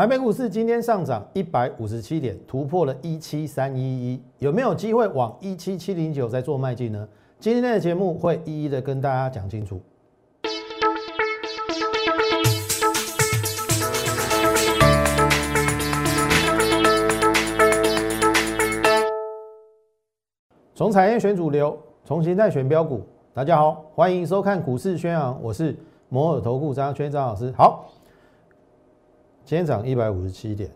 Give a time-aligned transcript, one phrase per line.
[0.00, 7.06] 台北股市今天上涨一百五十七点，突破了一七三一一，有没有机会往一七七零九再做迈进呢？
[7.38, 9.78] 今天的节目会一一的跟大家讲清楚。
[20.74, 23.02] 从产业选主流，从形态选标股。
[23.34, 25.76] 大家好，欢迎收看股市宣扬，我是
[26.08, 27.52] 摩尔投顾张圈张老师。
[27.54, 27.84] 好。
[29.50, 30.70] 今天涨一百五十七点，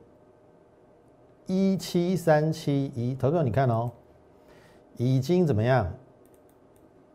[1.46, 3.88] 一七三七一，投票你看哦，
[4.96, 5.88] 已经怎么样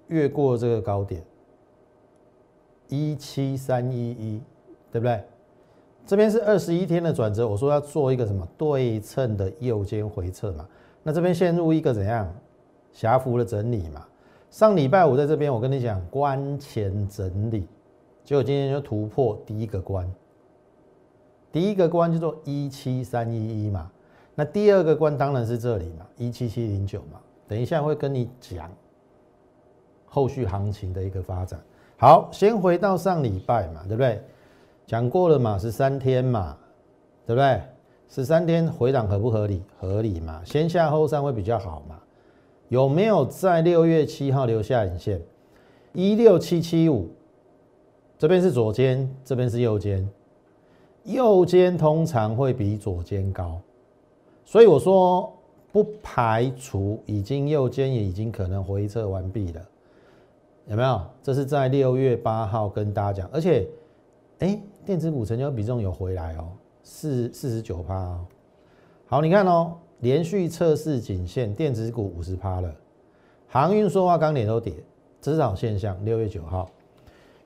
[0.08, 1.22] 越过这个高点
[2.88, 4.41] 一七三一一，
[4.90, 5.22] 对不对？
[6.05, 10.66] 这边是二十一天的转折，我说要做一个什么对称的右肩回撤嘛，
[11.04, 12.34] 那这边陷入一个怎样
[12.94, 14.07] 狭幅的整理嘛？
[14.49, 17.68] 上礼拜五在这边我跟你讲关前整理，
[18.23, 20.10] 结果今天就突破第一个关。
[21.52, 23.90] 第一个关叫做一七三一一嘛，
[24.35, 27.20] 那第二个关当然是这里嘛，一七七零九嘛。
[27.48, 28.70] 等一下会跟你讲
[30.05, 31.59] 后续行情的一个发展。
[31.98, 34.21] 好，先回到上礼拜嘛，对不对？
[34.85, 36.55] 讲过了嘛，十三天嘛，
[37.26, 37.62] 对不对？
[38.07, 39.63] 十三天回档合不合理？
[39.79, 41.99] 合理嘛，先下后上会比较好嘛。
[42.68, 45.20] 有没有在六月七号留下影线？
[45.93, 47.09] 一六七七五，
[48.18, 50.07] 这边是左肩，这边是右肩。
[51.04, 53.60] 右肩通常会比左肩高，
[54.46, 55.32] 所以我说
[55.72, 59.62] 不排除已经右肩也已经可能回撤完毕了，
[60.68, 61.02] 有没有？
[61.24, 63.68] 这是在六月八号跟大家讲，而且，
[64.40, 66.50] 哎，电子股成交比重有回来哦，
[66.84, 68.25] 四四十九趴哦。
[69.08, 72.74] 好，你看哦，连续测试颈线，电子股五十趴了，
[73.47, 74.74] 航运、塑化、钢铁都跌，
[75.22, 75.97] 这是好现象。
[76.03, 76.70] 六月九号。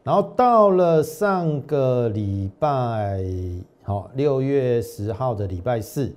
[0.04, 3.23] 然后到了上个礼拜，
[3.84, 6.14] 好，六月十号的礼拜四，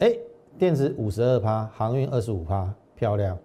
[0.00, 0.12] 哎，
[0.58, 3.38] 电子五十二趴，航运二十五趴，漂亮。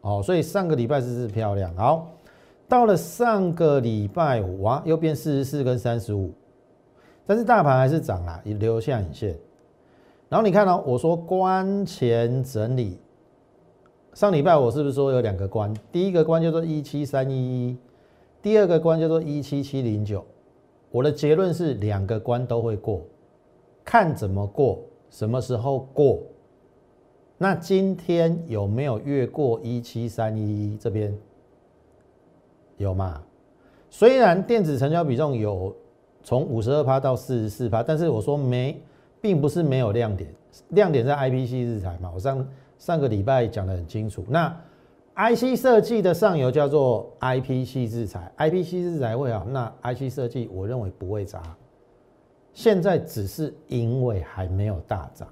[0.00, 1.74] 哦，所以上个礼拜四是漂亮。
[1.76, 2.10] 好，
[2.66, 6.32] 到了上个礼拜五啊，又变四十四跟三十五，
[7.26, 9.36] 但是大盘还是涨了，也留下影线。
[10.30, 12.98] 然后你看到我说关前整理。
[14.14, 15.72] 上礼拜我是不是说有两个关？
[15.90, 17.76] 第一个关叫做一七三一一，
[18.42, 20.22] 第二个关叫做一七七零九。
[20.90, 23.00] 我的结论是两个关都会过，
[23.82, 26.20] 看怎么过，什么时候过。
[27.38, 31.16] 那今天有没有越过一七三一一这边？
[32.76, 33.22] 有吗？
[33.88, 35.74] 虽然电子成交比重有
[36.22, 38.78] 从五十二趴到四十四趴，但是我说没，
[39.22, 40.30] 并不是没有亮点，
[40.68, 42.46] 亮点在 IPC 日材嘛，我上。
[42.82, 44.52] 上个礼拜讲得很清楚，那
[45.14, 51.40] IC 设计的上游叫做 IPC 制裁，IPC 制裁会好，那 IC 设计我认为不会砸，
[52.52, 55.28] 现在只是因为还没有大涨，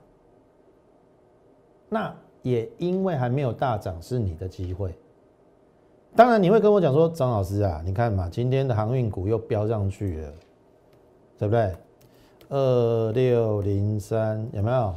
[1.89, 4.94] 那也因为还没有大涨是你的机会。
[6.15, 10.33] 当然你会跟我讲说，张老师啊，你看嘛，今天的航运股又飙上去了，
[11.37, 11.75] 对不对？
[12.49, 14.94] 二六零三有没有？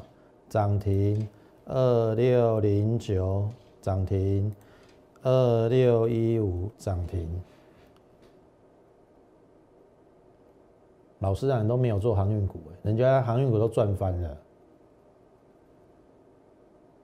[0.49, 1.27] 涨停？
[1.65, 3.47] 二六零九
[3.81, 4.53] 涨停，
[5.21, 7.27] 二六一五涨停。
[11.19, 14.37] 老师啊，你都没有做航运股人家航运股都赚翻了。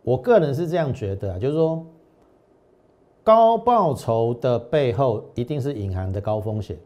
[0.01, 1.85] 我个人是这样觉得啊，就是说
[3.23, 6.77] 高报酬的背后一定是隐含的高风险。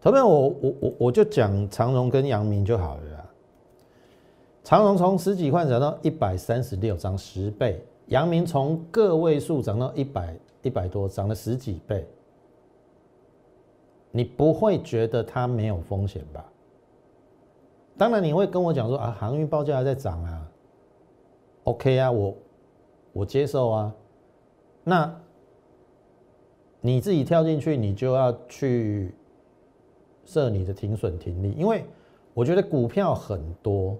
[0.00, 3.15] 同样我我我我就讲长荣跟阳明就好了。
[4.66, 12.04] 长荣从十几块涨到一百三十六，涨十倍；阳明从个位数涨到一百一百多，涨了十几倍。
[14.10, 16.44] 你不会觉得它没有风险吧？
[17.96, 20.50] 当然你会跟我讲说啊，航运报价还在涨啊
[21.62, 22.34] ，OK 啊，我
[23.12, 23.94] 我接受啊。
[24.82, 25.16] 那
[26.80, 29.14] 你自己跳进去，你就要去
[30.24, 31.84] 设你的停损停利，因为
[32.34, 33.96] 我觉得股票很多。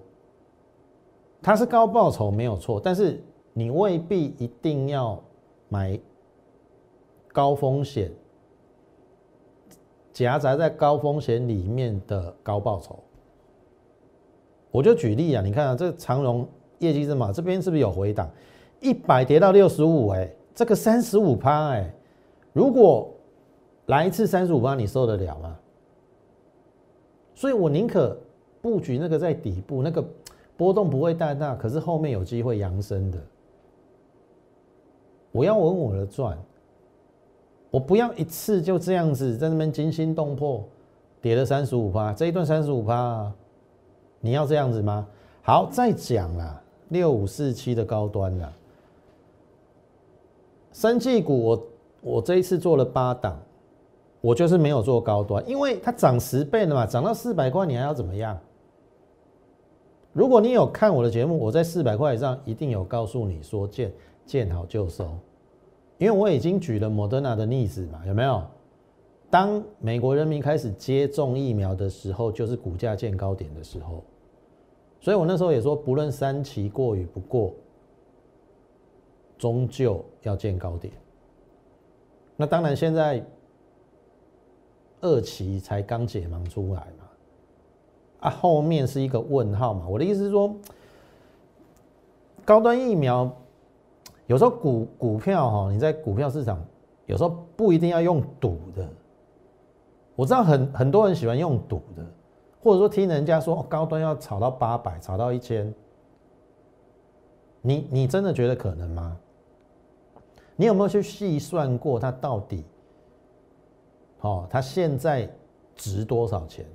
[1.41, 3.23] 它是高报酬没有错，但是
[3.53, 5.21] 你未必一定要
[5.69, 5.97] 买
[7.31, 8.11] 高风险
[10.11, 12.99] 夹杂在高风险里面的高报酬。
[14.71, 16.45] 我就举例啊，你看啊，这长荣
[16.79, 18.29] 业绩这么，这边是不是有回档？
[18.79, 21.93] 一百跌到六十五，哎，这个三十五趴，哎，
[22.51, 23.09] 如果
[23.85, 25.57] 来一次三十五趴，你受得了吗？
[27.35, 28.17] 所以我宁可
[28.59, 30.03] 布局那个在底部那个。
[30.57, 33.17] 波动不会太大，可是后面有机会扬升的。
[35.31, 36.35] 我要稳稳的赚，
[37.69, 40.63] 我不要一次就这样子在那边惊心动魄，
[41.21, 43.31] 跌了三十五趴，这一段三十五趴，
[44.19, 45.07] 你要这样子吗？
[45.43, 48.51] 好，再讲啦，六五四七的高端啦，
[50.73, 51.67] 生技股我
[52.01, 53.39] 我这一次做了八档，
[54.21, 58.35] 我就是没有做高端，因为它涨十倍了嘛，涨到四百块，你还要怎么样？
[60.17, 63.93] 如果你有看我的节目，我在四百块以上一定有告诉你说见
[64.25, 65.15] 见好就收，
[65.99, 68.43] 因为我已经举了莫德纳的例子嘛，有没有？
[69.29, 74.03] 当美国人民开始接种疫苗的时候，就是股价见高点的时候。
[74.99, 77.53] 所以我那时候也说，不论三期过与不过，
[79.37, 80.91] 终究要见高点。
[82.35, 83.23] 那当然，现在
[84.99, 86.87] 二期才刚解盲出来，
[88.27, 89.87] 啊，后面是一个问号嘛。
[89.87, 90.53] 我的意思是说，
[92.43, 93.31] 高端疫苗
[94.25, 96.61] 有时候股股票哈，你在股票市场
[97.05, 98.87] 有时候不一定要用赌的。
[100.15, 102.05] 我知道很很多人喜欢用赌的，
[102.61, 105.73] 或者说听人家说高端要炒到八百，炒到一千，
[107.61, 109.15] 你你真的觉得可能吗？
[110.55, 112.65] 你有没有去细算过它到底，
[114.21, 115.29] 哦，它现在
[115.75, 116.65] 值多少钱？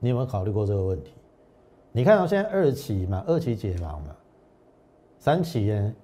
[0.00, 1.12] 你有没有考虑过这个问题？
[1.92, 4.16] 你看到现在二期嘛，二期解盲嘛，
[5.18, 5.94] 三期呢？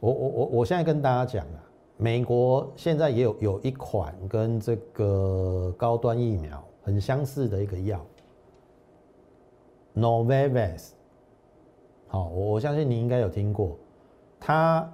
[0.00, 1.62] 我我我我现在跟大家讲啊，
[1.96, 8.04] 美国现在也有有一款跟这个高端疫苗很相似的一个药
[9.94, 10.90] ，Novavax。
[12.08, 13.76] 好，我我相信你应该有听过，
[14.40, 14.90] 他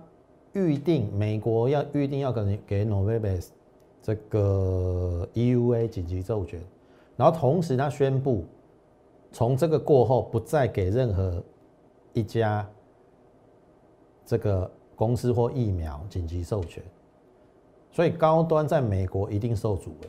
[0.52, 3.48] 预定美国要预定要给给 Novavax
[4.06, 6.62] 这个 EUA 紧急授权，
[7.17, 8.44] 然后同时他宣布，
[9.32, 11.43] 从这个过后不再给任何
[12.12, 12.64] 一家
[14.25, 14.70] 这个。
[14.99, 16.82] 公司或疫苗紧急授权，
[17.93, 20.09] 所以高端在美国一定受阻了。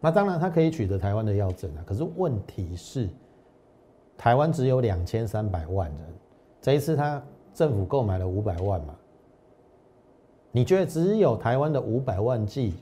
[0.00, 1.84] 那当然，他可以取得台湾的药证啊。
[1.86, 3.10] 可是问题是，
[4.16, 6.00] 台湾只有两千三百万人，
[6.62, 7.22] 这一次他
[7.52, 8.96] 政府购买了五百万嘛？
[10.56, 12.72] 你觉得只有台湾的五百万剂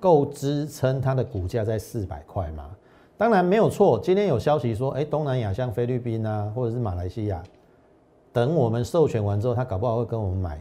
[0.00, 2.76] 够支撑它的股价在四百块吗？
[3.16, 3.96] 当然没有错。
[4.00, 7.40] 今天有消息说，哎，东南亚像菲律宾啊，或者是马来西亚。
[8.32, 10.60] 等我们授权完之后，他搞不好会跟我们买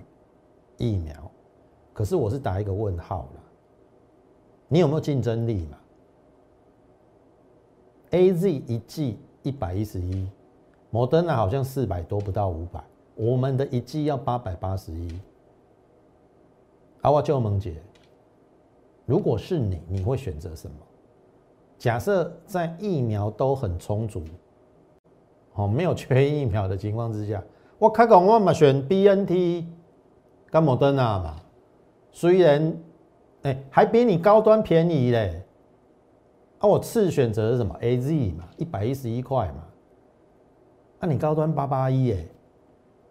[0.78, 1.16] 疫苗，
[1.94, 3.42] 可是我是打一个问号了。
[4.68, 5.78] 你有没有竞争力嘛
[8.12, 10.30] ？A Z 一剂一百一十一，
[10.92, 12.84] 摩登呢好像四百多不到五百，
[13.16, 15.12] 我们的一剂要八百八十一。
[17.06, 17.76] 阿瓦就萌姐，
[19.06, 20.76] 如果是你，你会选择什么？
[21.78, 24.24] 假设在疫苗都很充足，
[25.54, 27.44] 哦，没有缺疫苗的情况之下。
[27.78, 29.68] 我开讲，我嘛选 B N T
[30.50, 31.36] 跟莫德纳嘛，
[32.12, 32.76] 虽然
[33.44, 35.44] 哎还比你高端便宜嘞，
[36.58, 39.64] 啊我次选择是什么 A Z 嘛，一百一十一块嘛，
[41.02, 42.26] 啊你高端八八一哎，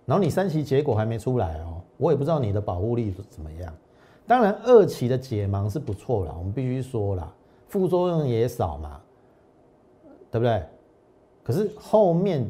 [0.04, 3.72] 然后你三期结果还没出来哦，我也不知道你的保护力怎么样。
[4.26, 7.34] 当然二期的解盲是不错了，我们必须说了，
[7.68, 9.00] 副作用也少嘛，
[10.30, 10.62] 对不对？
[11.42, 12.48] 可是后面。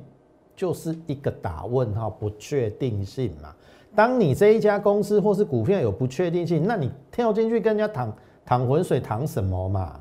[0.57, 3.53] 就是一个打问号，不确定性嘛。
[3.93, 8.17] 当你这一家公司或是股票有不确定性，那你跳进去跟人家淌
[8.47, 10.01] 淌浑水，淌什么嘛？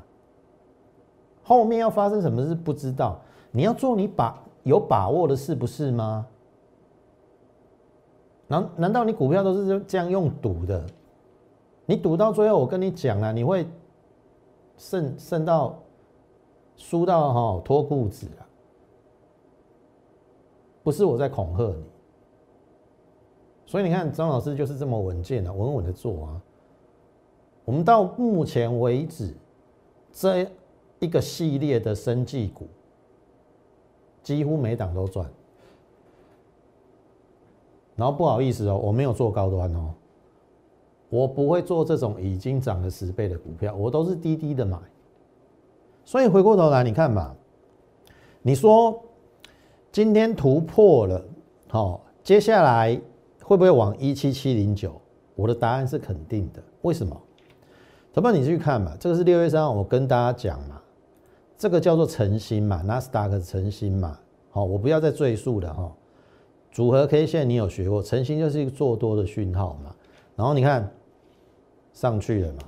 [1.42, 3.20] 后面要发生什么事不知道。
[3.50, 6.24] 你要做你把有把握的事，不是吗？
[8.46, 10.86] 难难道你股票都是这样用赌的？
[11.86, 13.66] 你赌到最后，我跟你讲了，你会
[14.78, 15.78] 胜胜到
[16.76, 18.42] 输到哈脱裤子啊！
[20.82, 21.84] 不是我在恐吓你，
[23.66, 26.42] 所以你看张老师就是这么稳健啊，稳稳的做啊。
[27.64, 29.34] 我们到目前为止，
[30.12, 30.46] 这
[31.00, 32.66] 一个系列的生技股，
[34.22, 35.30] 几乎每档都赚。
[37.96, 39.94] 然后不好意思哦，我没有做高端哦，
[41.14, 44.76] 我不会做这种已经涨了十倍的股票，我都是低低的买。
[46.04, 47.34] 所以回过头来，你看嘛，
[48.42, 49.00] 你说。
[49.92, 51.24] 今天突破了，
[51.68, 53.00] 好，接下来
[53.44, 55.00] 会不会往一七七零九？
[55.36, 56.60] 我的答案是肯定的。
[56.82, 57.16] 为什么？
[58.12, 58.96] 怎么你去看嘛？
[58.98, 60.82] 这个是六月三号我跟大家讲嘛，
[61.56, 64.18] 这个叫做晨星嘛，纳斯达克晨星嘛，
[64.50, 65.92] 好，我不要再赘述了哈。
[66.72, 69.94] 组合 K 线你有学过，晨星就是一个做多的讯号嘛。
[70.34, 70.92] 然后你看
[71.94, 72.58] 上去了嘛，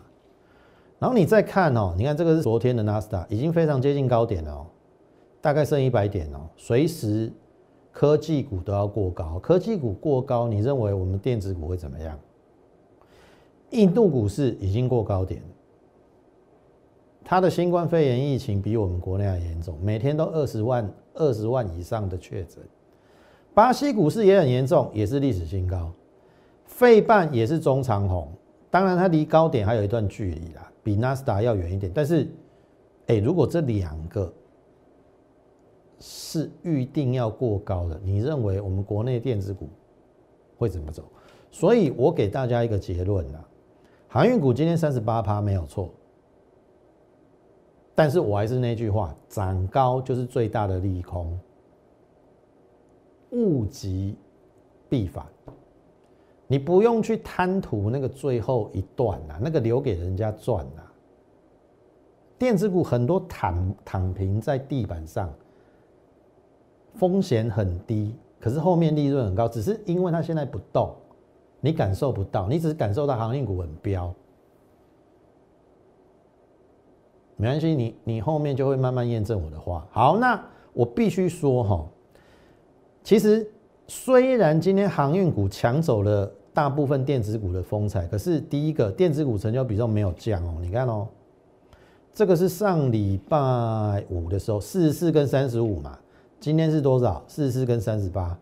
[0.99, 4.67] 然后你再看哦，你看这个是昨天的纳斯达，已经非常接近高点了。
[5.43, 7.31] 大概剩一百点哦，随时
[7.93, 12.19] 科技股都要过高，科技股过高，你认为我们电子股会怎么样？
[13.71, 15.43] 印度股市已经过高点，
[17.25, 22.59] 它的新冠肺炎疫情比我们国内还严重，每天都二十万、二十万以上的确诊。
[23.53, 25.93] 巴西股市也很严重，也是历史新高。
[26.65, 28.31] 费半也是中长红，
[28.71, 31.91] 当然它离高点还有一段距离啦，比纳斯达要远一点。
[31.95, 32.29] 但是，
[33.07, 34.33] 哎，如果这两个
[35.99, 39.69] 是预定要过高的，你认为我们国内电子股
[40.59, 41.05] 会怎么走？
[41.51, 43.43] 所以我给大家一个结论啦，
[44.09, 45.91] 航运股今天三十八趴没有错，
[47.95, 51.39] 但是我还是那句话，涨高就是最大的利空，
[53.31, 54.17] 物极
[54.89, 55.25] 必反。
[56.49, 60.83] 你不用去贪图那个最后一段呐，那个留给人家赚呐。
[62.39, 65.33] 电子股很多躺躺平在地板上，
[66.95, 70.95] 风险很低，可是后面利润很高，只是因为它现在不动，
[71.61, 74.15] 你感受不到，你只是感受到航运股很飙。
[77.37, 79.85] 没关系，你你后面就会慢慢验证我的话。
[79.91, 80.41] 好，那
[80.73, 81.87] 我必须说哈，
[83.03, 83.51] 其实。
[83.89, 90.57] 虽然今天航运股抢走了大部分电子股的风采，可是第一个电子股成交比重没有降哦。
[90.61, 91.07] 你看哦，
[92.13, 95.97] 这个是上礼拜五的时候四十四跟三十五嘛，
[96.41, 97.23] 今天是多少？
[97.29, 98.37] 四十四跟三十八，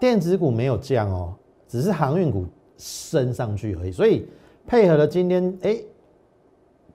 [0.00, 1.34] 电子股没有降哦，
[1.68, 2.44] 只是航运股
[2.76, 3.92] 升上去而已。
[3.92, 4.26] 所以
[4.66, 5.78] 配合了今天哎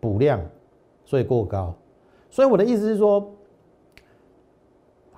[0.02, 0.42] 补量，
[1.06, 1.74] 所以过高。
[2.30, 3.34] 所以我的意思是说。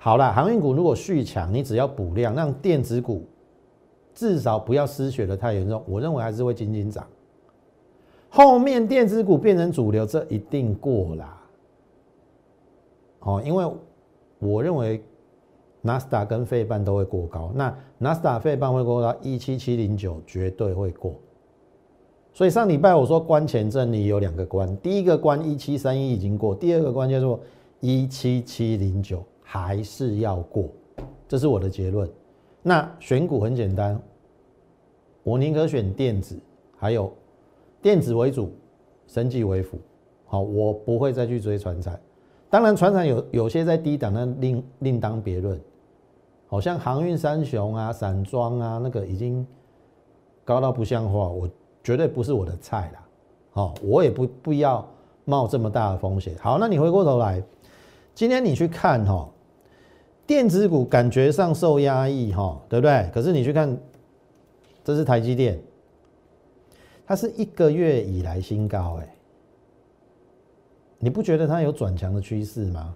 [0.02, 3.22] 好了，航运股如果续强，你只要补量，让电子股
[4.14, 7.06] 至少不要失血的太严重，我认为还是会紧紧涨。
[8.30, 11.42] 后面电子股变成主流，这一定过啦。
[13.18, 13.70] 哦，因为
[14.38, 15.04] 我认为
[15.82, 21.14] 纳斯达跟费半都会过高，那纳斯达费半会过到一七七零九，绝对会过。
[22.32, 27.38] 所以上礼拜我说关前阵你有两个关，第一个关一七三一已经过，第二个关叫做
[27.80, 29.22] 一七七零九。
[29.52, 30.68] 还是要过，
[31.26, 32.08] 这是我的结论。
[32.62, 34.00] 那选股很简单，
[35.24, 36.38] 我宁可选电子，
[36.76, 37.12] 还有
[37.82, 38.52] 电子为主，
[39.08, 39.76] 生技为辅。
[40.26, 42.00] 好，我不会再去追船产。
[42.48, 45.60] 当然，船产有有些在低档，那另另当别论。
[46.46, 49.44] 好像航运三雄啊、散装啊，那个已经
[50.44, 51.50] 高到不像话，我
[51.82, 53.04] 绝对不是我的菜啦。
[53.50, 54.88] 好，我也不不要
[55.24, 56.36] 冒这么大的风险。
[56.38, 57.42] 好，那你回过头来，
[58.14, 59.28] 今天你去看哈。
[60.30, 63.10] 电子股感觉上受压抑，哈，对不对？
[63.12, 63.76] 可是你去看，
[64.84, 65.60] 这是台积电，
[67.04, 69.12] 它是一个月以来新高，哎，
[71.00, 72.94] 你不觉得它有转强的趋势吗？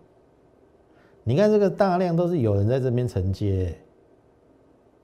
[1.24, 3.76] 你看这个大量都是有人在这边承接，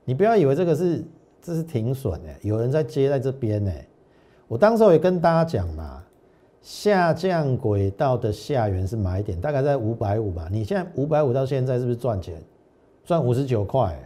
[0.05, 1.03] 你不要以为这个是
[1.41, 3.85] 这是停损，哎，有人在接在这边，哎，
[4.47, 6.01] 我当时也跟大家讲嘛。
[6.61, 10.47] 下降轨道的下缘是买点，大概在五百五吧。
[10.51, 12.41] 你现在五百五到现在是不是赚钱？
[13.03, 13.97] 赚五十九块。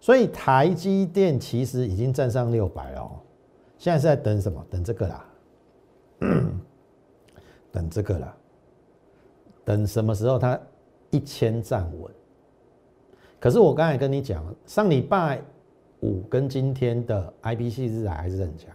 [0.00, 3.10] 所以台积电其实已经站上六百了，
[3.78, 4.64] 现在是在等什么？
[4.70, 5.24] 等这个啦，
[7.72, 8.36] 等这个啦，
[9.64, 10.58] 等什么时候它
[11.10, 12.08] 一千站稳？
[13.40, 15.42] 可是我刚才跟你讲，上礼拜
[16.00, 18.70] 五跟今天的 IPC 日还是很强。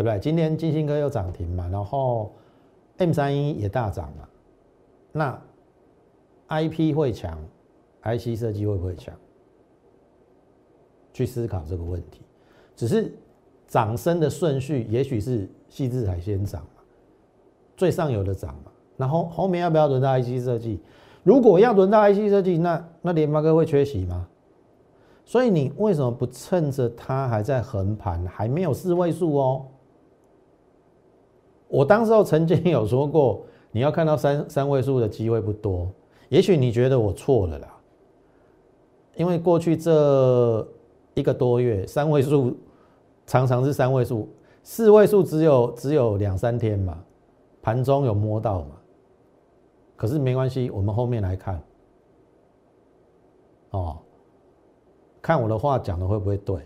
[0.00, 0.18] 对不对？
[0.18, 2.32] 今天金星科又涨停嘛，然后
[2.96, 4.26] M 三一也大涨嘛，
[5.12, 5.42] 那
[6.48, 7.38] IP 会强
[8.02, 9.14] ，IC 设计会不会强？
[11.12, 12.22] 去思考这个问题。
[12.74, 13.12] 只是
[13.66, 16.82] 涨升的顺序，也许是细致海先涨嘛，
[17.76, 20.80] 最上游的涨嘛，然后后面要不要轮到 IC 设计？
[21.22, 24.26] 如果要轮到 IC 设计，那那联发科会缺席吗？
[25.26, 29.66] 所以你为什么不趁着它还在横盘，还没有四位数哦？
[31.70, 35.88] 我当时候曾经有说过，你要看到三三位数的机会不多。
[36.28, 37.68] 也许你觉得我错了啦，
[39.14, 40.66] 因为过去这
[41.14, 42.56] 一个多月，三位数
[43.24, 44.28] 常常是三位数，
[44.64, 46.98] 四位数只有只有两三天嘛，
[47.62, 48.76] 盘中有摸到嘛。
[49.96, 51.62] 可是没关系，我们后面来看。
[53.70, 53.98] 哦，
[55.22, 56.60] 看我的话讲的会不会对？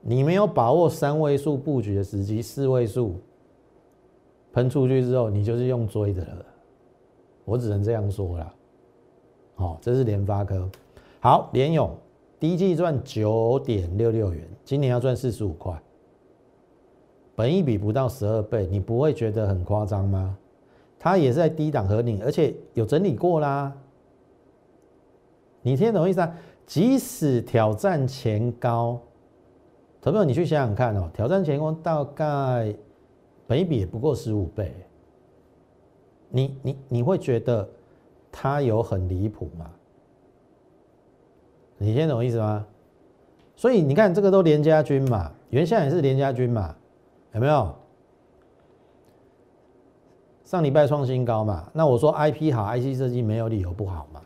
[0.00, 3.14] 你没有把握三位数布局的时机，四位数。
[4.56, 6.46] 喷出去之后，你就是用追的了，
[7.44, 8.54] 我只能这样说了。
[9.54, 10.66] 好，这是联发科。
[11.20, 11.94] 好，联勇
[12.40, 15.78] 第一季赚九点六六元，今年要赚四十五块，
[17.34, 20.38] 本一比不到十二倍，你不会觉得很夸张吗？
[20.98, 23.70] 它也是在低档合领，而且有整理过啦。
[25.60, 26.34] 你听懂意思啊？
[26.64, 28.98] 即使挑战前高，
[30.00, 32.74] 投票你去想想看哦，挑战前高大概
[33.46, 34.74] 本一比也不过十五倍，
[36.28, 37.68] 你你你会觉得
[38.32, 39.70] 它有很离谱吗？
[41.78, 42.66] 你听懂意思吗？
[43.54, 46.74] 所以你看这个都连家军嘛，原先也是连家军嘛，
[47.32, 47.74] 有没有？
[50.44, 54.22] 上礼拜创新高嘛，那我说 IP 好，IC 设计没有理由不好嘛。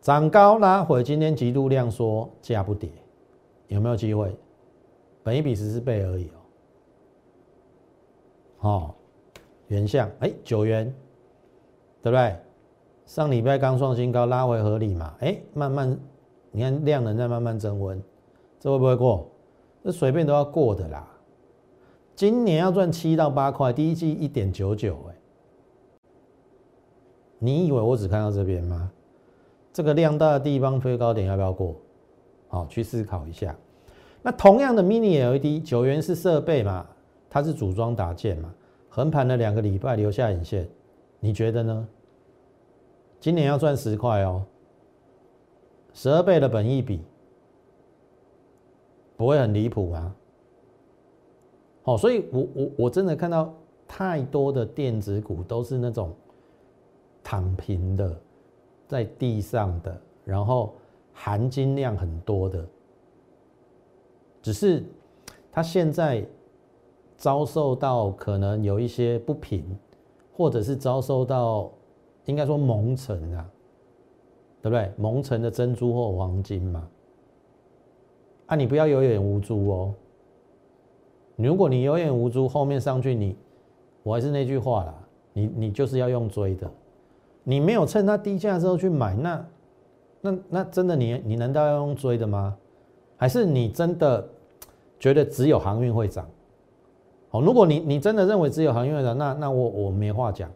[0.00, 2.90] 涨高拉回，今天极度量缩，价不跌，
[3.66, 4.34] 有没有机会？
[5.22, 6.30] 本一比十四倍而已。
[8.60, 8.94] 哦，
[9.68, 10.92] 原相哎九元，
[12.02, 12.36] 对不对？
[13.06, 15.14] 上礼拜刚创新高，拉回合理嘛？
[15.20, 15.98] 哎，慢慢
[16.50, 18.02] 你看量能在慢慢增温，
[18.60, 19.30] 这会不会过？
[19.84, 21.08] 这随便都要过的啦。
[22.14, 25.14] 今年要赚七到八块，第一季一点九九，哎，
[27.38, 28.90] 你以为我只看到这边吗？
[29.72, 31.76] 这个量大的地方推高点要不要过？
[32.48, 33.56] 好，去思考一下。
[34.20, 36.84] 那同样的 Mini LED 九元是设备嘛？
[37.30, 38.54] 它是组装打件嘛？
[38.88, 40.68] 横盘了两个礼拜，留下影线，
[41.20, 41.88] 你觉得呢？
[43.20, 44.44] 今年要赚十块哦，
[45.92, 47.02] 十二倍的本益比，
[49.16, 50.14] 不会很离谱吗？
[51.84, 53.52] 哦，所以我我我真的看到
[53.86, 56.14] 太多的电子股都是那种
[57.22, 58.20] 躺平的，
[58.86, 60.74] 在地上的，然后
[61.12, 62.66] 含金量很多的，
[64.40, 64.84] 只是
[65.50, 66.24] 它现在
[67.18, 69.62] 遭受到可能有一些不平，
[70.34, 71.70] 或者是遭受到
[72.24, 73.44] 应该说蒙尘啊，
[74.62, 74.90] 对不对？
[74.96, 76.88] 蒙尘的珍珠或黄金嘛，
[78.46, 79.94] 啊，你不要有眼无珠哦。
[81.34, 83.36] 如果你有眼无珠，后面上去你，
[84.04, 84.94] 我还是那句话啦，
[85.32, 86.70] 你你就是要用追的，
[87.42, 89.46] 你没有趁它低价之后去买，那
[90.20, 92.56] 那那真的你你难道要用追的吗？
[93.16, 94.28] 还是你真的
[95.00, 96.24] 觉得只有航运会涨？
[97.30, 100.50] 好，如果你你真的认为只有航运的，那那我我没话讲，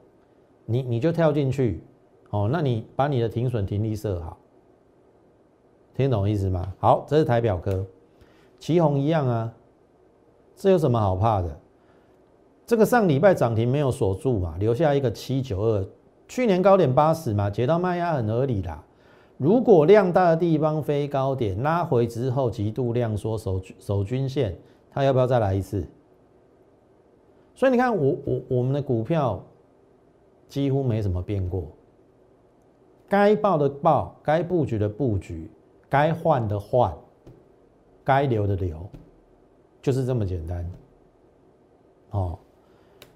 [0.64, 1.82] 你你就跳进去，
[2.30, 4.38] 哦，那你把你的停损停利设好，
[5.94, 6.72] 听懂意思吗？
[6.78, 7.84] 好，这是台表哥，
[8.58, 9.52] 旗红一样啊。
[10.54, 11.58] 这有什么好怕的？
[12.64, 15.84] 这个上礼拜涨停没有锁住嘛，留下一个七九二，
[16.28, 18.82] 去年高点八十嘛，解到卖压很合理啦。
[19.36, 24.56] 如果量大的地方飞高点拉回之后极度量缩守守均线，
[24.90, 25.86] 它要不要再来一次？
[27.54, 29.44] 所以你看我我我们的股票
[30.48, 31.66] 几乎没什么变过，
[33.08, 35.50] 该报的报，该布局的布局，
[35.88, 36.96] 该换的换，
[38.04, 38.88] 该留的留。
[39.80, 40.70] 就是这么简单，
[42.10, 42.38] 哦，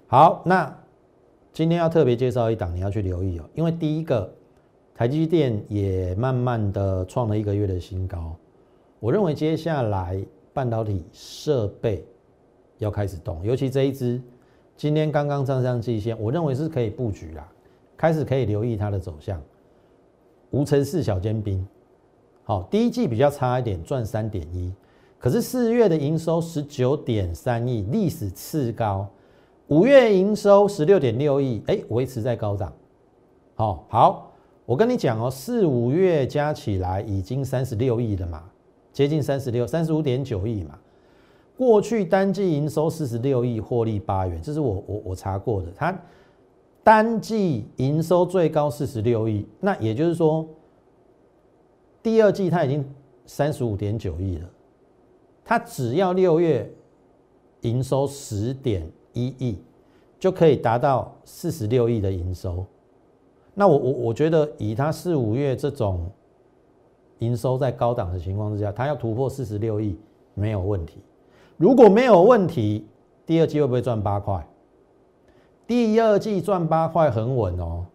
[0.07, 0.77] 好，那
[1.53, 4.29] 今天要特别介绍一档，你要去留意哦，因为第一个，
[4.93, 8.35] 台积电也慢慢的创了一个月的新高，
[8.99, 10.21] 我认为接下来
[10.51, 12.05] 半导体设备
[12.79, 14.21] 要开始动，尤其这一支
[14.75, 17.47] 今天刚刚站上季线，我认为是可以布局啦，
[17.95, 19.41] 开始可以留意它的走向，
[20.51, 21.65] 无尘室小尖兵，
[22.43, 24.73] 好，第一季比较差一点，赚三点一。
[25.19, 29.07] 可是四月的营收十九点三亿，历史次高。
[29.69, 32.71] 五月营收十六点六亿，哎，维持在高涨。
[33.55, 34.31] 好，好，
[34.65, 38.43] 我跟你讲哦，四五月加起来已经三十六亿了嘛，
[38.93, 40.77] 接近三十六，三十五点九亿嘛。
[41.57, 45.71] 过去单季营收四十六亿，获利八元，这是我我我查过的。
[45.75, 45.99] 它
[46.83, 50.47] 单季营收最高四十六亿，那也就是说，
[52.03, 52.85] 第二季它已经
[53.25, 54.47] 三十五点九亿了。
[55.43, 56.71] 它只要六月
[57.61, 59.57] 营收十点一亿，
[60.19, 62.63] 就可以达到四十六亿的营收。
[63.55, 66.07] 那我我我觉得以它四五月这种
[67.19, 69.97] 营收在高档的情况之下，它要突破四十六亿
[70.35, 70.99] 没有问题。
[71.57, 72.87] 如果没有问题，
[73.25, 74.47] 第二季会不会赚八块？
[75.65, 77.85] 第二季赚八块很稳哦。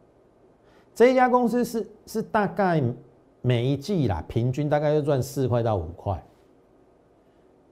[0.94, 2.82] 这一家公司是是大概
[3.40, 6.22] 每一季啦，平均大概就赚四块到五块。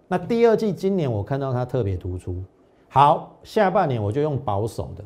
[0.09, 2.43] 那第二季今年我看到它特别突出，
[2.89, 5.05] 好，下半年我就用保守的，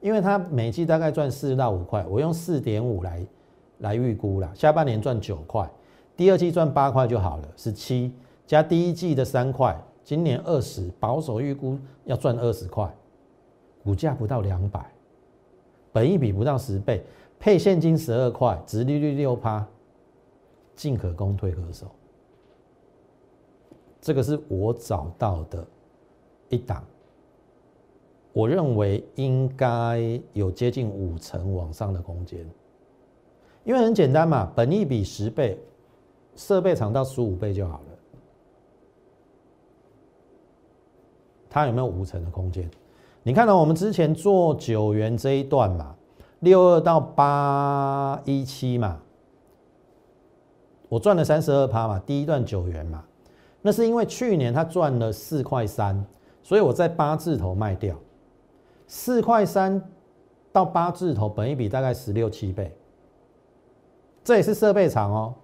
[0.00, 3.26] 因为它每季大概赚四到五块，我用四点五来
[3.78, 5.70] 来预估了，下半年赚九块，
[6.16, 8.12] 第二季赚八块就好了，十七
[8.46, 12.92] 加第一季的三块，今年二十，保守预估要赚二十块，
[13.84, 14.90] 股价不到两百，
[15.92, 17.04] 本益比不到十倍，
[17.38, 19.66] 配现金十二块，殖利率六趴，
[20.74, 21.86] 进可攻退可守。
[24.00, 25.64] 这个是我找到的
[26.48, 26.84] 一档，
[28.32, 32.44] 我认为应该有接近五成往上的空间，
[33.62, 35.56] 因为很简单嘛，本益比十倍，
[36.34, 37.91] 设备厂到十五倍就好了。
[41.52, 42.66] 它有没有五成的空间？
[43.22, 45.94] 你看到我们之前做九元这一段嘛，
[46.40, 48.98] 六二到八一七嘛，
[50.88, 53.04] 我赚了三十二趴嘛，第一段九元嘛，
[53.60, 56.02] 那是因为去年它赚了四块三，
[56.42, 57.94] 所以我在八字头卖掉，
[58.86, 59.80] 四块三
[60.50, 62.74] 到八字头，本一比大概十六七倍，
[64.24, 65.34] 这也是设备厂哦。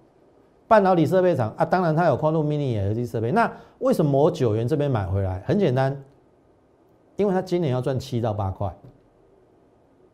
[0.69, 3.31] 半导体设备厂啊，当然它有宽度 mini LED 设备。
[3.31, 5.41] 那为什么我九元这边买回来？
[5.45, 5.99] 很简单，
[7.15, 8.71] 因为它今年要赚七到八块，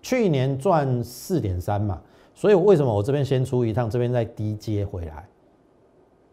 [0.01, 2.01] 去年赚四点三嘛，
[2.33, 5.27] 所以为什么我这边先出一趟，这边再低接回来？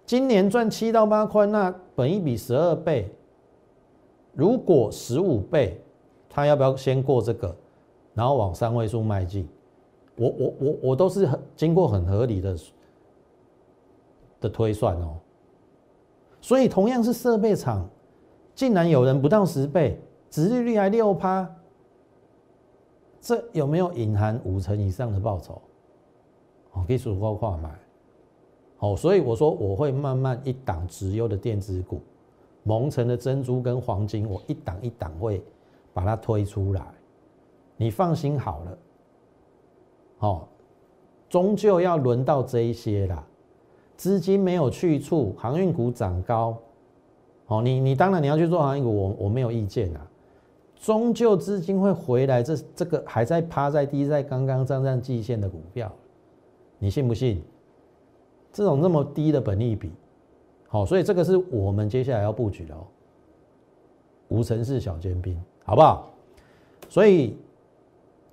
[0.07, 3.13] 今年赚七到八块，那本一比十二倍，
[4.35, 5.83] 如果十五倍，
[6.31, 7.53] 它要不要先过这个，
[8.15, 9.49] 然后往三位数迈进？
[10.15, 12.57] 我我我我都是很经过很合理的。
[14.43, 15.17] 的推算哦，
[16.41, 17.89] 所以同样是设备厂，
[18.55, 21.49] 竟然有人不到十倍，殖利率还六趴，
[23.21, 25.63] 这有没有隐含五成以上的报酬？
[26.73, 27.71] 哦，可以数高跨买，
[28.81, 32.01] 哦，所以我说我会慢慢一档直优的电子股，
[32.65, 35.43] 蒙城的珍珠跟黄金，我一档一档会
[35.95, 36.83] 把它推出来，
[37.77, 38.79] 你放心好了，
[40.19, 40.49] 哦，
[41.29, 43.25] 终究要轮到这一些啦。
[44.03, 46.59] 资金没有去处，航运股涨高，
[47.47, 50.05] 哦，你你当然你要去做航运股，我我没有意见啊。
[50.75, 55.89] 终究资金会回来，这这个还在趴在低在刚刚站上季线的股票，
[56.81, 57.41] 你信不信？
[58.53, 59.93] 这种那么低的本利比，
[60.67, 62.83] 好，所以这个是我们接下来要布局的哦。
[64.31, 66.11] 无尘室小尖兵，好不好？
[66.89, 67.37] 所以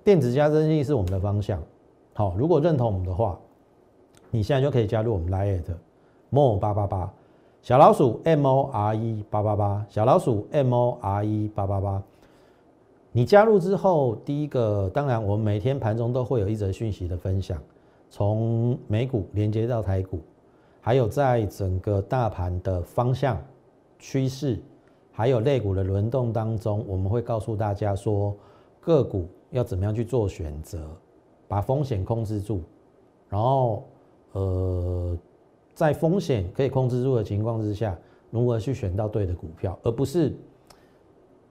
[0.02, 1.62] 电子加增器是我们的方向，
[2.12, 3.38] 好，如果认同我们的话。
[4.32, 5.62] 你现在就可以加入我们 Line
[6.30, 7.12] more 八八八
[7.62, 12.02] 小老鼠 M O R E 八八八小老鼠 M O R E 八八八。
[13.12, 17.60] 你加入之后，第一个当然我们每天盘中都会有一则讯息的分享，
[18.08, 20.20] 从美股连接到台股，
[20.80, 23.36] 还有在整个大盘的方向
[23.98, 24.58] 趋势，
[25.10, 28.34] 还有类股的轮动当中，我们会告诉大家说
[28.80, 30.88] 个股要怎么样去做选择，
[31.48, 32.62] 把风险控制住，
[33.28, 33.82] 然后。
[34.32, 35.18] 呃，
[35.74, 37.98] 在风险可以控制住的情况之下，
[38.30, 40.32] 如何去选到对的股票，而不是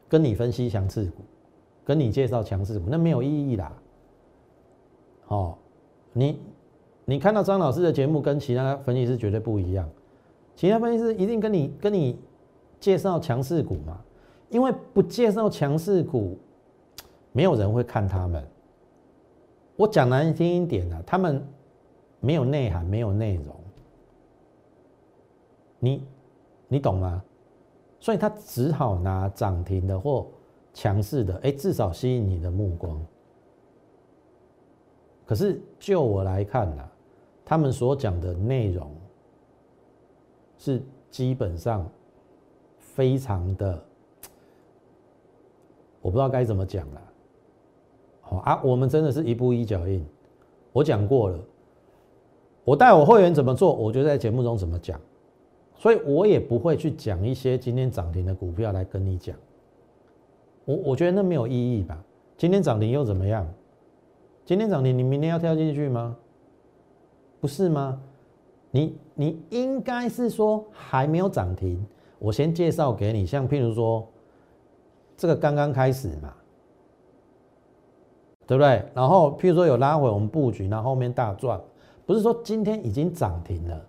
[0.08, 1.24] 跟你分析强势股，
[1.84, 3.74] 跟你介绍强势股，那没有意义啦。
[5.28, 5.58] 哦，
[6.14, 6.40] 你
[7.04, 9.90] 你看到张老师的节目跟其他分析师绝对不一样，
[10.56, 12.18] 其他分析师一定跟你跟你
[12.80, 14.00] 介绍强势股嘛，
[14.50, 16.38] 因为不介绍强势股，
[17.34, 18.42] 没有人会看他们。
[19.76, 21.46] 我讲难听一点啊，他们。
[22.20, 23.56] 没有内涵，没有内容，
[25.80, 26.04] 你
[26.68, 27.24] 你懂吗？
[28.00, 30.26] 所以他只好拿涨停的或
[30.74, 33.06] 强势的，哎，至少吸引你的目光。
[35.26, 36.90] 可是就我来看呢，
[37.46, 38.90] 他们所讲的内容
[40.58, 41.90] 是基本上
[42.78, 43.84] 非常的，
[46.02, 47.02] 我不知道该怎么讲了。
[48.22, 50.06] 好啊，我们真的是一步一脚印，
[50.72, 51.40] 我讲过了。
[52.64, 55.00] 我带我会员怎么做，我就在节目中怎么讲，
[55.76, 59.36] 所以我也不会去讲一些今天涨停的股票来跟你讲。
[60.66, 61.98] 我我觉得那没有意义吧？
[62.38, 63.48] 今天涨停又怎么样？
[64.46, 66.16] 今天涨停，你明天要跳进去吗？
[67.40, 68.00] 不是吗？
[68.72, 71.84] 你你应该是说还没有涨停，
[72.20, 74.08] 我先介绍给你，像譬如说
[75.18, 76.34] 这个刚刚开始嘛，
[78.46, 78.84] 对不对？
[78.94, 81.60] 然后譬如说有拉回，我们布局，然后后面大赚。
[82.10, 83.86] 不是说今天已经涨停了，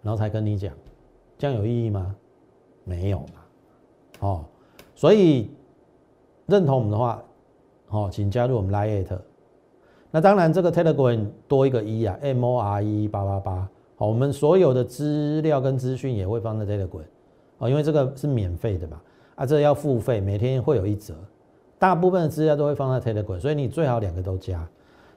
[0.00, 0.72] 然后才跟你讲，
[1.36, 2.16] 这样有意义吗？
[2.82, 3.26] 没有嘛，
[4.20, 4.44] 哦，
[4.94, 5.50] 所以
[6.46, 7.22] 认同我们的话，
[7.90, 9.18] 哦，请加入我们 Lite。
[10.10, 13.68] 那当然，这个 Telegram 多一个一啊，M O R E 八八八。
[13.96, 17.04] 好，我们所有的资料跟资讯也会放在 Telegram，
[17.58, 18.98] 哦，因为这个是免费的嘛，
[19.34, 21.14] 啊，这要付费，每天会有一折，
[21.78, 24.66] 大部分的资料都会放在 Telegram，所以你最好两个都加。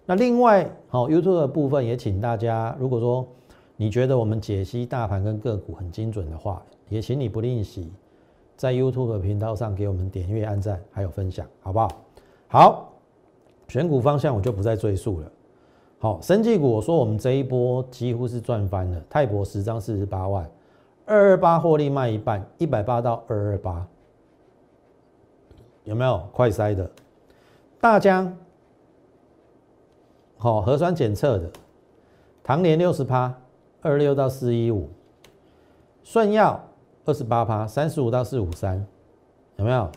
[0.10, 3.28] 那另外，好 YouTube 的部分也请大家，如果说
[3.76, 7.94] 你觉得我们解析大盘跟个股很精准的话，也请你不吝惜
[8.58, 11.88] 在 YouTube 的频道上给我们点阅、按赞还有分享，好不好？
[12.48, 12.94] 好，
[13.68, 15.32] 选股方向我就不再赘述了。
[16.00, 20.50] 好，生技股我说我们这一波几乎是赚翻了，泰博十张四十八万，
[21.06, 23.86] 二二八获利卖一半，一百八到二二八，
[25.84, 26.90] 有没有快筛的？
[27.80, 28.36] 大疆。
[30.42, 31.52] 好，核酸检测的，
[32.42, 33.38] 唐联六十趴，
[33.82, 34.88] 二六到四一五，
[36.02, 36.58] 顺药
[37.04, 38.88] 二十八趴，三十五到四五三，
[39.58, 39.92] 有没有？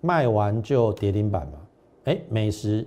[0.00, 1.58] 卖完就跌停板嘛？
[2.04, 2.86] 哎，美食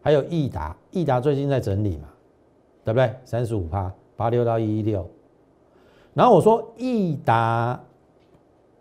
[0.00, 2.08] 还有益达，益达最近在整理嘛，
[2.82, 3.14] 对不对？
[3.26, 5.06] 三十五趴，八六到一一六。
[6.14, 7.78] 然后我说益达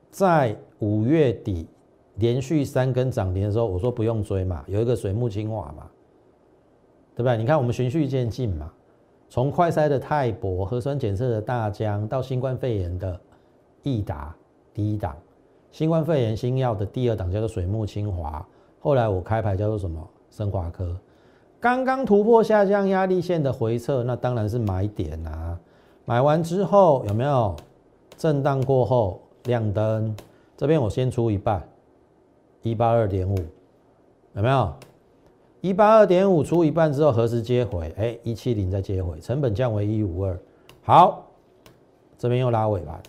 [0.09, 1.67] 在五月底
[2.15, 5.87] 连续三根涨停的时候，我说不用追嘛，有一个水木清华嘛，
[7.17, 7.35] 对不对？
[7.35, 8.71] 你看我们循序渐进嘛，
[9.27, 13.19] 从快筛的泰博、核酸检测的大疆到新冠肺炎的
[13.81, 14.35] 益达
[14.71, 15.15] 第一档。
[15.71, 18.45] 新冠肺炎新药的第二档叫做水木清华，
[18.79, 20.07] 后来我开牌叫做什么？
[20.29, 20.95] 生华科，
[21.59, 25.59] 刚刚突破下降压力线的回撤，那当然是买点啊！
[26.05, 27.55] 买完之后有没有
[28.15, 30.15] 震荡过后亮灯？
[30.55, 31.67] 这边我先出一半，
[32.61, 33.35] 一八二点五，
[34.33, 34.73] 有没有？
[35.61, 37.93] 一八二点五出一半之后何时接回？
[37.97, 40.39] 哎，一七零再接回，成本降为一五二，
[40.81, 41.27] 好，
[42.17, 43.01] 这边又拉尾巴。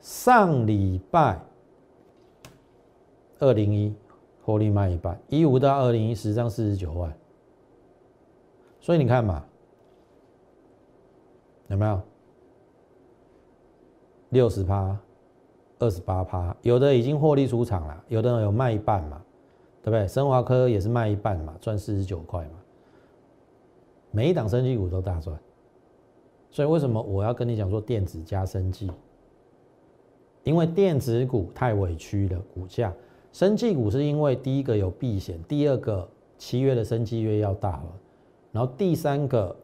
[0.00, 1.38] 上礼拜
[3.38, 3.94] 二零一
[4.42, 7.14] 获利卖一半，一五到二零一十张四十九万，
[8.80, 9.44] 所以你看嘛，
[11.66, 12.00] 有没有
[14.30, 14.98] 六十趴、
[15.78, 16.56] 二十八趴？
[16.62, 19.22] 有的已经获利出场了，有的有卖一半嘛，
[19.88, 20.06] 对不对？
[20.06, 22.58] 生华科也是卖一半嘛，赚四十九块嘛，
[24.10, 25.38] 每一档升绩股都大赚，
[26.50, 28.90] 所以为什么我要跟你讲说电子加升绩？
[30.44, 32.92] 因为电子股太委屈了，股价，
[33.32, 37.92] 生技股是因为第一个有避险，第二个七月的生技月要大了，
[38.52, 39.54] 然后第三个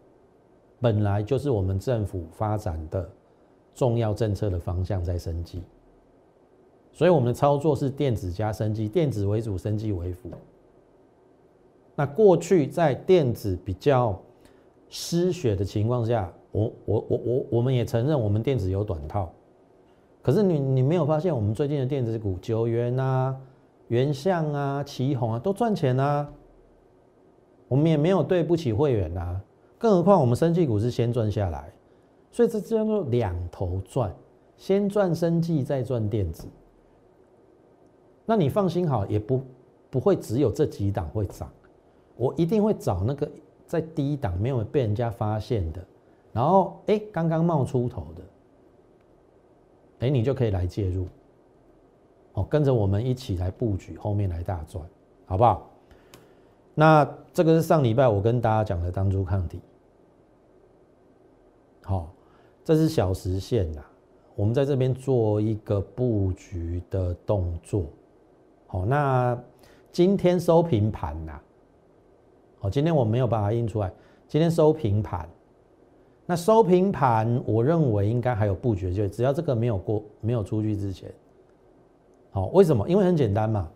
[0.80, 3.08] 本来就是我们政府发展的
[3.74, 5.62] 重要政策的方向在生技，
[6.94, 10.30] 所以我们的操作是电子加生技，电子为主，生技为辅。
[11.96, 14.16] 那过去在电子比较
[14.88, 19.28] 失血的情况下，我我我我我们也承认我们电子有短套。
[20.22, 23.37] 可是你你没有发现我们最近的电子股九元啊、
[23.88, 26.33] 元相啊、旗宏啊都赚钱啊？
[27.66, 29.40] 我们也没有对不起会员啊，
[29.78, 31.72] 更何况我们生技股是先赚下来，
[32.30, 34.14] 所以这叫做两头赚，
[34.57, 36.46] 先赚生技再赚电子。
[38.24, 39.42] 那你放心好，也不
[39.90, 41.50] 不会只有这几档会涨，
[42.16, 43.30] 我一定会找那个
[43.66, 45.84] 在低档没有被人家发现的，
[46.32, 48.22] 然后哎刚刚冒出头的。
[50.00, 51.06] 哎，你就可以来介入，
[52.34, 54.84] 哦，跟着我们一起来布局，后面来大赚，
[55.24, 55.70] 好不好？
[56.74, 59.60] 那这个是上礼拜我跟大家讲的当初抗体，
[61.82, 62.12] 好，
[62.64, 63.80] 这是小时线呐，
[64.34, 67.84] 我们在这边做一个布局的动作，
[68.74, 69.40] 哦，那
[69.92, 71.40] 今天收平盘呐，
[72.60, 73.92] 哦，今天我没有把它印出来，
[74.26, 75.28] 今天收平盘。
[76.26, 81.12] 那收平盘，我认为应该还有布局就只要这个没有过、没有出去之前，
[82.32, 82.88] 好，为什么？
[82.88, 83.70] 因为很简单嘛。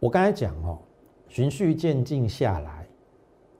[0.00, 0.78] 我刚才讲哦，
[1.28, 2.88] 循序渐进下来，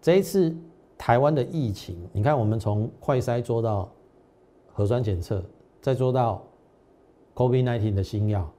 [0.00, 0.52] 这一次
[0.98, 3.88] 台湾的疫情，你看我们从快筛做到
[4.72, 5.40] 核酸检测，
[5.80, 6.42] 再做到
[7.35, 8.50] COVID-19 的新药，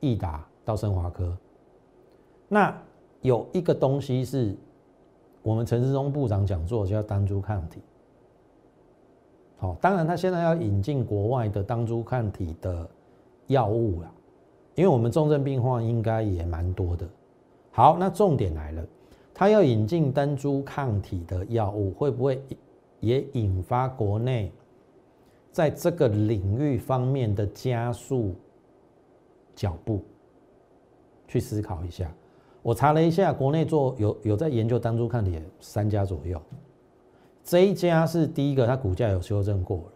[0.00, 1.36] 易达到生华科，
[2.48, 2.76] 那
[3.20, 4.54] 有一个东西是
[5.42, 7.80] 我们陈世忠部长讲座叫单株抗体。
[9.58, 12.88] 好，当然他现在要引进国外的单株抗体的
[13.46, 14.12] 药物了，
[14.74, 17.08] 因为我们重症病患应该也蛮多的。
[17.70, 18.84] 好，那重点来了，
[19.32, 22.42] 他要引进单株抗体的药物，会不会
[23.00, 24.52] 也引发国内
[25.50, 28.34] 在这个领域方面的加速
[29.54, 30.00] 脚步？
[31.32, 32.12] 去思考一下。
[32.60, 36.38] 我查了一下，国内做有有在研究单株抗体三家左右。
[37.42, 39.92] 这一家是第一个，它股价有修正过了。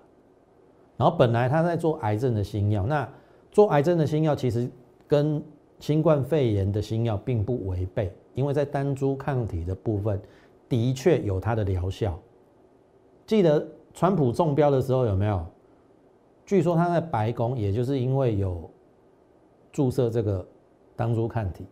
[0.97, 3.07] 然后本来他在做癌症的新药，那
[3.53, 4.67] 做癌症的新药其实
[5.07, 5.43] 跟
[5.79, 10.19] 新冠肺炎的新药并不违背，因为在单株抗体的部分
[10.71, 12.19] 的确有它的疗效。
[13.27, 15.45] 记得川普中标的时候有没有？
[16.47, 18.71] 据说他在白宫，也就是因为有
[19.71, 20.47] 注射这个
[20.97, 21.67] 当初抗体，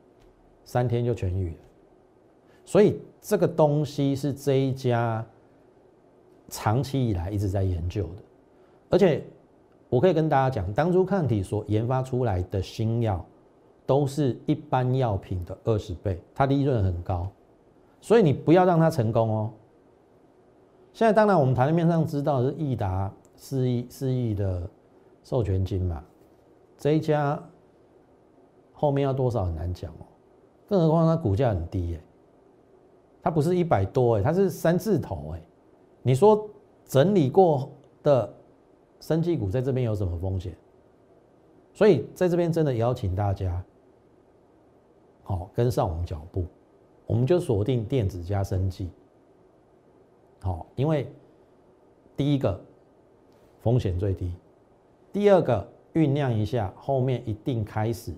[0.65, 1.57] 三天就痊愈了。
[2.65, 5.25] 所以这个东西是这一家。
[6.51, 8.23] 长期以来一直在研究的，
[8.91, 9.25] 而且
[9.89, 13.25] 我可以跟大家讲，当初抗体所研发出来的新药，
[13.87, 17.27] 都是一般药品的二十倍，它利润很高，
[17.99, 19.51] 所以你不要让它成功哦。
[20.93, 24.69] 现在当然我们台面上知道是益达四亿四亿的
[25.25, 26.05] 授权金嘛，
[26.77, 27.43] 这一家
[28.85, 30.05] 后面要多少很难讲哦，
[30.69, 32.01] 更何况它股价很低哎，
[33.23, 35.43] 它不是一百多哎，它是三字头哎。
[36.03, 36.47] 你说
[36.85, 37.71] 整理过
[38.03, 38.31] 的
[39.01, 40.55] 生技股在这边有什么风险？
[41.73, 43.65] 所以在这边真的邀请大家，
[45.23, 46.45] 好跟上我们脚步，
[47.07, 48.91] 我们就锁定电子加生技，
[50.43, 51.11] 好，因为
[52.15, 52.61] 第一个
[53.63, 54.31] 风险最低，
[55.11, 58.13] 第二个酝酿一下，后面一定开始，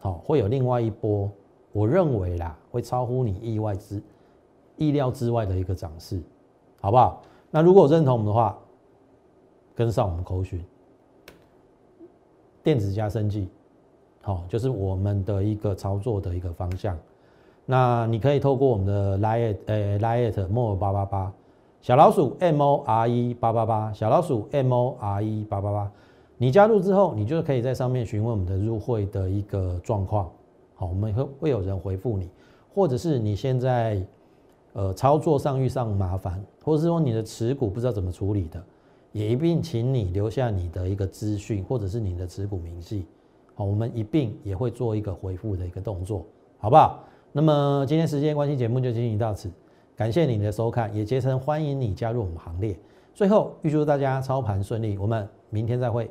[0.00, 1.30] 好会有另外一波，
[1.72, 4.02] 我认为啦会超乎你意外之
[4.76, 6.20] 意料之外的一个涨势，
[6.80, 7.22] 好不好？
[7.50, 8.58] 那如果认同我们的话，
[9.74, 10.64] 跟上我们口讯。
[12.62, 13.48] 电子加生技，
[14.22, 16.98] 好，就是我们的一个操作的一个方向。
[17.66, 21.32] 那你可以透过我们的 line 呃 line more 八八八
[21.80, 25.90] 小老鼠 m o r e 八八八小老鼠 m o r e 八八八，
[26.42, 30.32] 你加入之后，你就可以在上面询问我们的入会的一个状况。
[30.74, 32.30] 好，我们会会有人回复你，
[32.74, 34.02] 或者是你现在
[34.72, 38.58] 呃操作上遇上麻烦，或者是说你的持股不知道怎么处理的。
[39.12, 43.04] 也一并请你留下你的一个资讯，或者是你的持股明细，
[43.54, 46.24] 好，我们一并也会做一个回复的一个动作，
[46.56, 47.04] 好不好？
[47.32, 49.50] 那么今天时间关系，节目就进行到此，
[49.94, 52.74] 感谢你的收看，也竭诚欢迎你加入我们行列。
[53.12, 56.10] 最后预祝大家操盘顺利，我们明天再会。